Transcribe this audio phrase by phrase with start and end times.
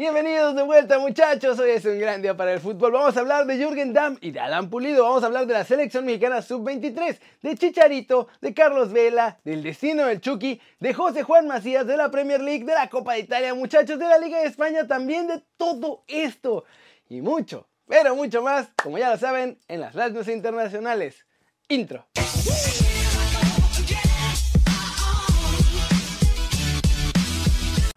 [0.00, 2.92] Bienvenidos de vuelta muchachos, hoy es un gran día para el fútbol.
[2.92, 5.04] Vamos a hablar de Jürgen Damm y de Alan Pulido.
[5.04, 10.06] Vamos a hablar de la selección mexicana sub-23, de Chicharito, de Carlos Vela, del destino
[10.06, 13.52] del Chucky, de José Juan Macías, de la Premier League, de la Copa de Italia,
[13.52, 16.64] muchachos, de la Liga de España, también de todo esto
[17.10, 21.26] y mucho, pero mucho más, como ya lo saben, en las radios internacionales.
[21.68, 22.06] Intro.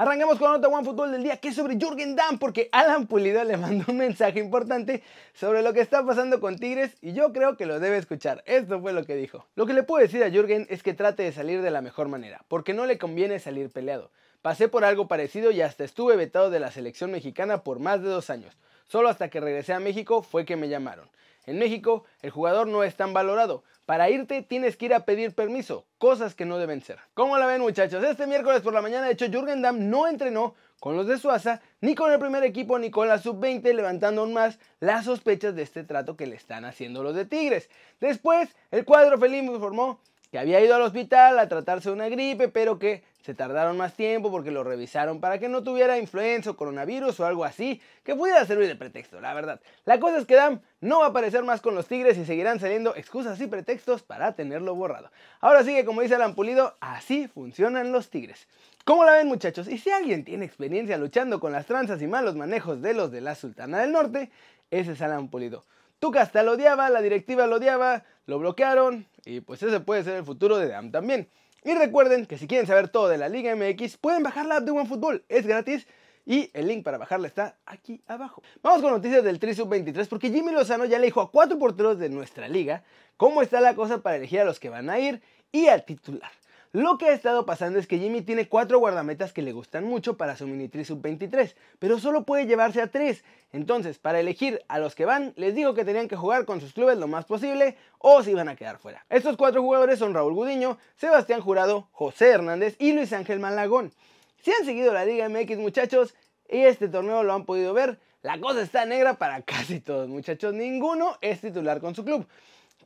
[0.03, 3.41] Arrancamos con otra One Fútbol del día que es sobre Jürgen Damm porque Alan Pulido
[3.45, 5.01] le mandó un mensaje importante
[5.33, 8.43] sobre lo que está pasando con Tigres y yo creo que lo debe escuchar.
[8.45, 9.47] Esto fue lo que dijo.
[9.55, 12.09] Lo que le puedo decir a Jürgen es que trate de salir de la mejor
[12.09, 14.11] manera, porque no le conviene salir peleado.
[14.41, 18.09] Pasé por algo parecido y hasta estuve vetado de la selección mexicana por más de
[18.09, 18.57] dos años.
[18.85, 21.07] Solo hasta que regresé a México fue que me llamaron.
[21.45, 23.63] En México, el jugador no es tan valorado.
[23.85, 26.99] Para irte tienes que ir a pedir permiso, cosas que no deben ser.
[27.13, 28.01] ¿Cómo la ven muchachos?
[28.03, 31.61] Este miércoles por la mañana, de hecho, Jürgen Damm no entrenó con los de Suaza,
[31.81, 35.63] ni con el primer equipo, ni con la sub-20, levantando aún más las sospechas de
[35.63, 37.69] este trato que le están haciendo los de Tigres.
[37.99, 39.99] Después, el cuadro feliz informó
[40.31, 43.93] que había ido al hospital a tratarse de una gripe, pero que se tardaron más
[43.93, 48.15] tiempo porque lo revisaron para que no tuviera influenza o coronavirus o algo así, que
[48.15, 49.61] pudiera servir de pretexto, la verdad.
[49.85, 52.59] La cosa es que Dam no va a aparecer más con los Tigres y seguirán
[52.59, 55.09] saliendo excusas y pretextos para tenerlo borrado.
[55.39, 58.45] Ahora sigue, como dice Alan Pulido, así funcionan los Tigres.
[58.83, 59.69] ¿Cómo la ven muchachos?
[59.69, 63.21] Y si alguien tiene experiencia luchando con las tranzas y malos manejos de los de
[63.21, 64.31] la Sultana del Norte,
[64.69, 65.63] ese es Alan Pulido.
[65.99, 70.25] Tuca lo odiaba, la directiva lo odiaba, lo bloquearon y pues ese puede ser el
[70.25, 71.29] futuro de Dam también.
[71.65, 74.63] Y recuerden que si quieren saber todo de la Liga MX pueden bajar la app
[74.63, 75.87] de OneFootball, es gratis
[76.25, 78.41] y el link para bajarla está aquí abajo.
[78.61, 81.57] Vamos con noticias del Tri Sub 23 porque Jimmy Lozano ya le dijo a cuatro
[81.57, 82.83] porteros de nuestra liga
[83.17, 85.21] cómo está la cosa para elegir a los que van a ir
[85.51, 86.31] y al titular.
[86.75, 90.17] Lo que ha estado pasando es que Jimmy tiene cuatro guardametas que le gustan mucho
[90.17, 93.23] para su mini sub-23, pero solo puede llevarse a tres.
[93.51, 96.73] Entonces, para elegir a los que van, les digo que tenían que jugar con sus
[96.73, 99.05] clubes lo más posible o se iban a quedar fuera.
[99.11, 103.93] Estos cuatro jugadores son Raúl Gudiño, Sebastián Jurado, José Hernández y Luis Ángel Malagón.
[104.41, 106.15] Si han seguido la Liga MX, muchachos,
[106.49, 110.55] y este torneo lo han podido ver, la cosa está negra para casi todos, muchachos.
[110.55, 112.25] Ninguno es titular con su club.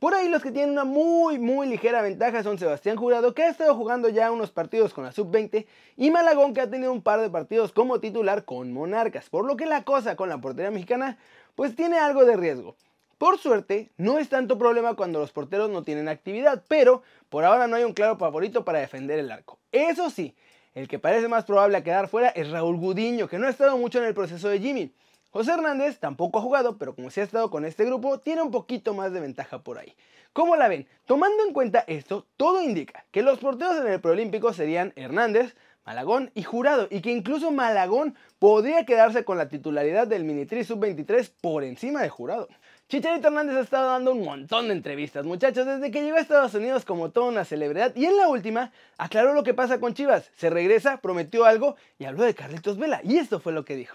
[0.00, 3.48] Por ahí los que tienen una muy muy ligera ventaja son Sebastián Jurado que ha
[3.48, 5.66] estado jugando ya unos partidos con la sub-20
[5.96, 9.56] y Malagón que ha tenido un par de partidos como titular con Monarcas, por lo
[9.56, 11.18] que la cosa con la portería mexicana
[11.56, 12.76] pues tiene algo de riesgo.
[13.18, 17.66] Por suerte, no es tanto problema cuando los porteros no tienen actividad, pero por ahora
[17.66, 19.58] no hay un claro favorito para defender el arco.
[19.72, 20.36] Eso sí,
[20.76, 23.76] el que parece más probable a quedar fuera es Raúl Gudiño, que no ha estado
[23.76, 24.92] mucho en el proceso de Jimmy.
[25.30, 28.50] José Hernández tampoco ha jugado, pero como se ha estado con este grupo, tiene un
[28.50, 29.94] poquito más de ventaja por ahí.
[30.32, 30.86] ¿Cómo la ven?
[31.04, 36.30] Tomando en cuenta esto, todo indica que los porteros en el preolímpico serían Hernández, Malagón
[36.34, 41.62] y Jurado, y que incluso Malagón podría quedarse con la titularidad del Minitri Sub-23 por
[41.62, 42.48] encima de Jurado.
[42.88, 46.54] Chicharito Hernández ha estado dando un montón de entrevistas, muchachos, desde que llegó a Estados
[46.54, 50.30] Unidos como toda una celebridad y en la última aclaró lo que pasa con Chivas.
[50.36, 53.94] Se regresa, prometió algo y habló de Carlitos Vela y esto fue lo que dijo.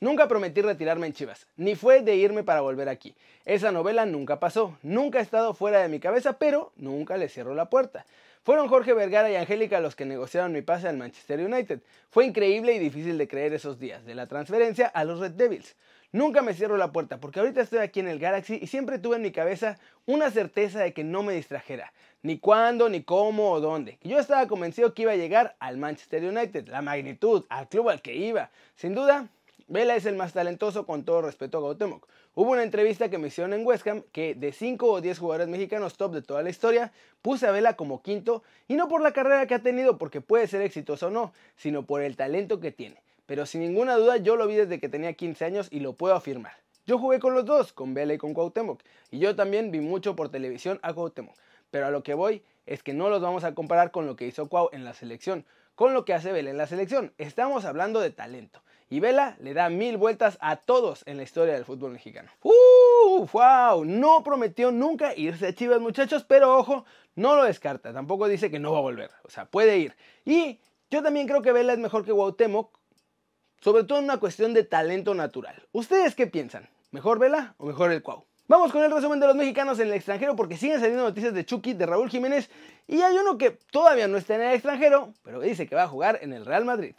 [0.00, 3.16] Nunca prometí retirarme en Chivas, ni fue de irme para volver aquí.
[3.44, 7.54] Esa novela nunca pasó, nunca ha estado fuera de mi cabeza, pero nunca le cierro
[7.54, 8.06] la puerta.
[8.44, 11.80] Fueron Jorge Vergara y Angélica los que negociaron mi pase al Manchester United.
[12.10, 15.74] Fue increíble y difícil de creer esos días, de la transferencia a los Red Devils.
[16.12, 19.16] Nunca me cierro la puerta, porque ahorita estoy aquí en el Galaxy y siempre tuve
[19.16, 21.92] en mi cabeza una certeza de que no me distrajera,
[22.22, 23.98] ni cuándo, ni cómo o dónde.
[24.02, 28.00] Yo estaba convencido que iba a llegar al Manchester United, la magnitud, al club al
[28.00, 28.50] que iba.
[28.76, 29.28] Sin duda,
[29.70, 32.08] Vela es el más talentoso con todo respeto a Gautemoc.
[32.34, 35.48] Hubo una entrevista que me hicieron en West Ham que de 5 o 10 jugadores
[35.48, 36.90] mexicanos top de toda la historia,
[37.20, 40.46] puse a Vela como quinto y no por la carrera que ha tenido porque puede
[40.46, 43.02] ser exitoso o no, sino por el talento que tiene.
[43.26, 46.14] Pero sin ninguna duda yo lo vi desde que tenía 15 años y lo puedo
[46.14, 46.54] afirmar.
[46.86, 48.80] Yo jugué con los dos, con Vela y con Cuauhtémoc,
[49.10, 51.36] y yo también vi mucho por televisión a Cuauhtémoc.
[51.70, 54.26] Pero a lo que voy es que no los vamos a comparar con lo que
[54.26, 57.12] hizo Cuau en la selección, con lo que hace Vela en la selección.
[57.18, 58.62] Estamos hablando de talento.
[58.90, 62.30] Y Vela le da mil vueltas a todos en la historia del fútbol mexicano.
[62.42, 63.26] ¡Uh!
[63.30, 63.84] ¡Wow!
[63.84, 67.92] No prometió nunca irse a Chivas, muchachos, pero ojo, no lo descarta.
[67.92, 69.10] Tampoco dice que no va a volver.
[69.24, 69.94] O sea, puede ir.
[70.24, 70.58] Y
[70.90, 72.78] yo también creo que Vela es mejor que Cuauhtémoc,
[73.60, 75.66] sobre todo en una cuestión de talento natural.
[75.72, 76.70] ¿Ustedes qué piensan?
[76.90, 78.24] ¿Mejor Vela o mejor el Cuau?
[78.46, 81.44] Vamos con el resumen de los mexicanos en el extranjero porque siguen saliendo noticias de
[81.44, 82.48] Chucky, de Raúl Jiménez
[82.86, 85.88] y hay uno que todavía no está en el extranjero, pero dice que va a
[85.88, 86.94] jugar en el Real Madrid.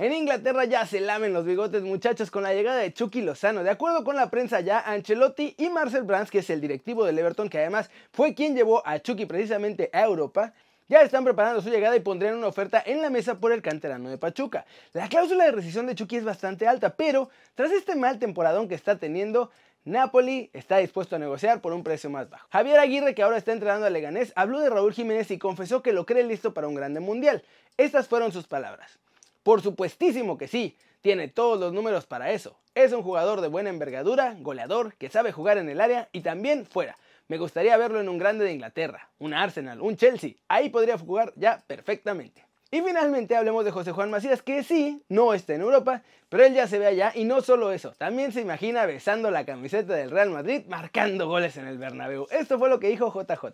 [0.00, 3.62] En Inglaterra ya se lamen los bigotes muchachos con la llegada de Chucky Lozano.
[3.62, 7.18] De acuerdo con la prensa ya, Ancelotti y Marcel Brands, que es el directivo del
[7.18, 10.54] Everton, que además fue quien llevó a Chucky precisamente a Europa,
[10.88, 14.08] ya están preparando su llegada y pondrían una oferta en la mesa por el canterano
[14.08, 14.64] de Pachuca.
[14.94, 18.76] La cláusula de rescisión de Chucky es bastante alta, pero tras este mal temporadón que
[18.76, 19.50] está teniendo,
[19.84, 22.48] Napoli está dispuesto a negociar por un precio más bajo.
[22.50, 25.92] Javier Aguirre, que ahora está entrenando a Leganés, habló de Raúl Jiménez y confesó que
[25.92, 27.44] lo cree listo para un grande mundial.
[27.76, 28.98] Estas fueron sus palabras.
[29.42, 32.58] Por supuestísimo que sí, tiene todos los números para eso.
[32.74, 36.66] Es un jugador de buena envergadura, goleador, que sabe jugar en el área y también
[36.66, 36.96] fuera.
[37.28, 40.34] Me gustaría verlo en un grande de Inglaterra, un Arsenal, un Chelsea.
[40.48, 42.44] Ahí podría jugar ya perfectamente.
[42.72, 46.54] Y finalmente hablemos de José Juan Macías, que sí, no está en Europa, pero él
[46.54, 50.12] ya se ve allá y no solo eso, también se imagina besando la camiseta del
[50.12, 52.28] Real Madrid, marcando goles en el Bernabéu.
[52.30, 53.44] Esto fue lo que dijo JJ.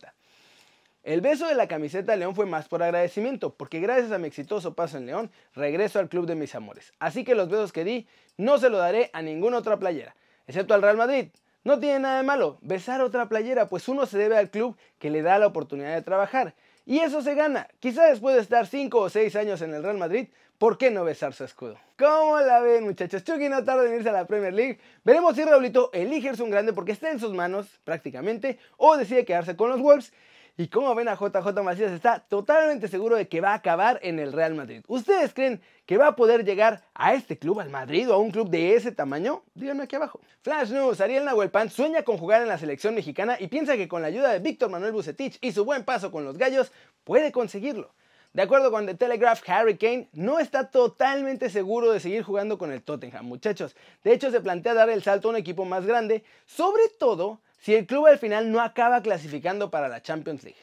[1.06, 4.26] El beso de la camiseta de León fue más por agradecimiento, porque gracias a mi
[4.26, 6.92] exitoso paso en León, regreso al club de mis amores.
[6.98, 10.16] Así que los besos que di no se lo daré a ninguna otra playera,
[10.48, 11.28] excepto al Real Madrid.
[11.62, 15.10] No tiene nada de malo besar otra playera, pues uno se debe al club que
[15.10, 16.54] le da la oportunidad de trabajar.
[16.86, 17.68] Y eso se gana.
[17.78, 20.26] Quizá después de estar 5 o 6 años en el Real Madrid,
[20.58, 21.78] ¿por qué no besar su escudo?
[21.96, 23.22] ¿Cómo la ven muchachos?
[23.22, 24.80] Chucky no tarda en irse a la Premier League.
[25.04, 29.54] Veremos si Raulito elige un grande porque está en sus manos prácticamente o decide quedarse
[29.54, 30.12] con los Wolves.
[30.58, 34.18] Y como ven a JJ Macías está totalmente seguro de que va a acabar en
[34.18, 34.82] el Real Madrid.
[34.88, 38.30] ¿Ustedes creen que va a poder llegar a este club, al Madrid o a un
[38.30, 39.42] club de ese tamaño?
[39.54, 40.18] Díganme aquí abajo.
[40.40, 44.00] Flash News, Ariel Nahuelpan sueña con jugar en la selección mexicana y piensa que con
[44.00, 46.72] la ayuda de Víctor Manuel Bucetich y su buen paso con los gallos
[47.04, 47.92] puede conseguirlo.
[48.32, 52.72] De acuerdo con The Telegraph, Harry Kane no está totalmente seguro de seguir jugando con
[52.72, 53.76] el Tottenham, muchachos.
[54.04, 57.74] De hecho, se plantea dar el salto a un equipo más grande, sobre todo si
[57.74, 60.60] el club al final no acaba clasificando para la Champions League.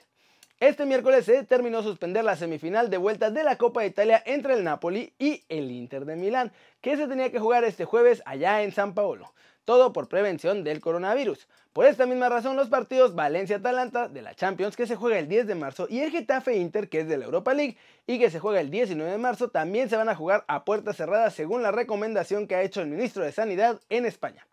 [0.60, 4.54] Este miércoles se determinó suspender la semifinal de vuelta de la Copa de Italia entre
[4.54, 8.64] el Napoli y el Inter de Milán, que se tenía que jugar este jueves allá
[8.64, 9.34] en San Paolo.
[9.66, 11.50] Todo por prevención del coronavirus.
[11.74, 15.48] Por esta misma razón, los partidos Valencia-Atalanta de la Champions, que se juega el 10
[15.48, 18.62] de marzo, y el Getafe-Inter, que es de la Europa League, y que se juega
[18.62, 22.48] el 19 de marzo, también se van a jugar a puertas cerradas según la recomendación
[22.48, 24.46] que ha hecho el ministro de Sanidad en España.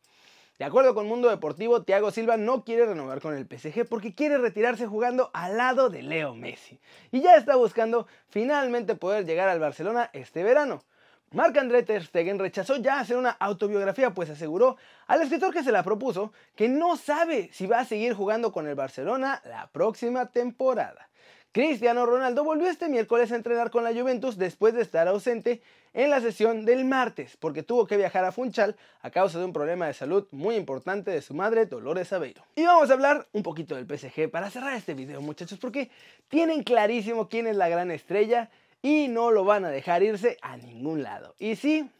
[0.60, 4.36] De acuerdo con Mundo Deportivo, Thiago Silva no quiere renovar con el PSG porque quiere
[4.36, 6.78] retirarse jugando al lado de Leo Messi.
[7.10, 10.84] Y ya está buscando finalmente poder llegar al Barcelona este verano.
[11.30, 14.76] Marc-André Ter Stegen rechazó ya hacer una autobiografía, pues aseguró
[15.06, 18.68] al escritor que se la propuso que no sabe si va a seguir jugando con
[18.68, 21.08] el Barcelona la próxima temporada.
[21.52, 25.60] Cristiano Ronaldo volvió este miércoles a entrenar con la Juventus después de estar ausente
[25.94, 29.52] en la sesión del martes, porque tuvo que viajar a Funchal a causa de un
[29.52, 32.44] problema de salud muy importante de su madre, Dolores Aveiro.
[32.54, 35.90] Y vamos a hablar un poquito del PSG para cerrar este video, muchachos, porque
[36.28, 38.48] tienen clarísimo quién es la gran estrella
[38.80, 41.34] y no lo van a dejar irse a ningún lado.
[41.40, 41.90] Y sí,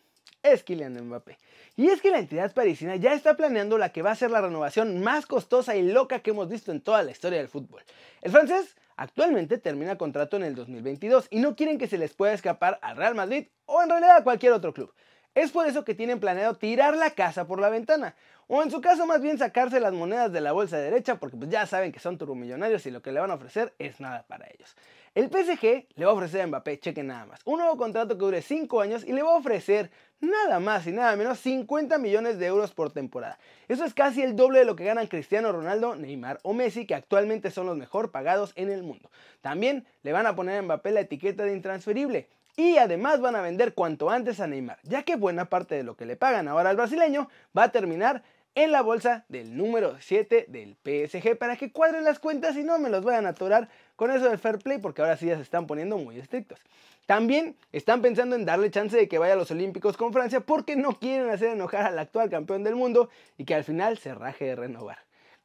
[0.45, 1.39] es Kylian Mbappé.
[1.77, 4.41] Y es que la entidad parisina ya está planeando la que va a ser la
[4.41, 7.83] renovación más costosa y loca que hemos visto en toda la historia del fútbol.
[8.23, 12.35] El francés Actualmente termina contrato en el 2022 y no quieren que se les pueda
[12.35, 14.93] escapar al Real Madrid o en realidad a cualquier otro club.
[15.35, 18.15] Es por eso que tienen planeado tirar la casa por la ventana.
[18.47, 21.49] O en su caso más bien sacarse las monedas de la bolsa derecha porque pues
[21.49, 24.47] ya saben que son turbomillonarios y lo que le van a ofrecer es nada para
[24.53, 24.77] ellos.
[25.13, 28.25] El PSG le va a ofrecer a Mbappé, cheque nada más, un nuevo contrato que
[28.25, 29.91] dure 5 años y le va a ofrecer
[30.21, 33.37] nada más y nada menos 50 millones de euros por temporada.
[33.67, 36.95] Eso es casi el doble de lo que ganan Cristiano Ronaldo, Neymar o Messi, que
[36.95, 39.11] actualmente son los mejor pagados en el mundo.
[39.41, 42.29] También le van a poner a Mbappé la etiqueta de intransferible.
[42.57, 45.97] Y además van a vender cuanto antes a Neymar, ya que buena parte de lo
[45.97, 48.23] que le pagan ahora al brasileño va a terminar
[48.65, 52.79] en la bolsa del número 7 del PSG para que cuadren las cuentas y no
[52.79, 55.43] me los vayan a atorar con eso del fair play porque ahora sí ya se
[55.43, 56.61] están poniendo muy estrictos.
[57.07, 60.77] También están pensando en darle chance de que vaya a los Olímpicos con Francia porque
[60.77, 64.45] no quieren hacer enojar al actual campeón del mundo y que al final se raje
[64.45, 64.99] de renovar.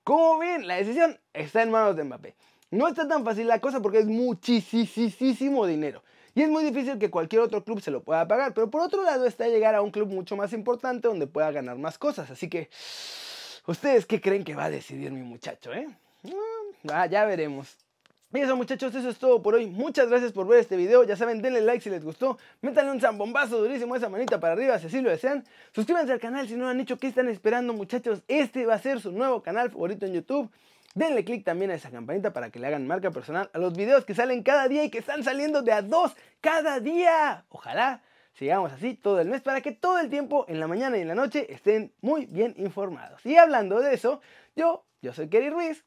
[0.04, 2.36] Como ven, la decisión está en manos de Mbappé.
[2.70, 6.04] No está tan fácil la cosa porque es muchísimo dinero.
[6.36, 8.54] Y es muy difícil que cualquier otro club se lo pueda pagar.
[8.54, 11.78] Pero por otro lado está llegar a un club mucho más importante donde pueda ganar
[11.78, 12.30] más cosas.
[12.30, 12.70] Así que,
[13.66, 15.88] ¿ustedes qué creen que va a decidir mi muchacho, eh?
[16.24, 17.78] Mm, ah, ya veremos.
[18.34, 19.66] Y eso muchachos, eso es todo por hoy.
[19.68, 21.06] Muchas gracias por ver este video.
[21.06, 22.38] Ya saben, denle like si les gustó.
[22.62, 25.46] Métanle un zambombazo durísimo esa manita para arriba si así lo desean.
[25.74, 26.98] Suscríbanse al canal si no lo han hecho.
[26.98, 28.24] ¿Qué están esperando muchachos?
[28.28, 30.52] Este va a ser su nuevo canal favorito en YouTube.
[30.96, 34.06] Denle click también a esa campanita para que le hagan marca personal a los videos
[34.06, 37.44] que salen cada día y que están saliendo de a dos cada día.
[37.50, 38.02] Ojalá
[38.34, 41.10] sigamos así todo el mes para que todo el tiempo, en la mañana y en
[41.10, 43.26] la noche, estén muy bien informados.
[43.26, 44.22] Y hablando de eso,
[44.56, 45.84] yo, yo soy Kerry Ruiz.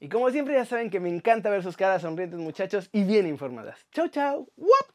[0.00, 3.26] Y como siempre ya saben que me encanta ver sus caras sonrientes muchachos y bien
[3.26, 3.86] informadas.
[3.92, 4.48] Chau chau.
[4.56, 4.93] ¡Wop!